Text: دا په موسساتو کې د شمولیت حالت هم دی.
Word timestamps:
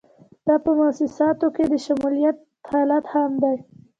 دا 0.47 0.55
په 0.63 0.71
موسساتو 0.79 1.47
کې 1.55 1.63
د 1.67 1.73
شمولیت 1.85 2.37
حالت 2.71 3.05
هم 3.13 3.31
دی. 3.43 3.57